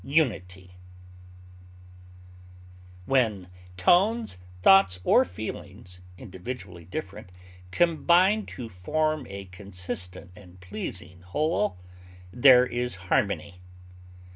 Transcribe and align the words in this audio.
concord, 0.03 0.69
When 3.05 3.49
tones, 3.77 4.39
thoughts, 4.63 4.99
or 5.03 5.23
feelings, 5.25 6.01
individually 6.17 6.85
different, 6.85 7.31
combine 7.69 8.47
to 8.47 8.67
form 8.67 9.27
a 9.29 9.45
consistent 9.45 10.31
and 10.35 10.59
pleasing 10.59 11.21
whole, 11.21 11.77
there 12.33 12.65
is 12.65 12.95
harmony. 13.13 13.61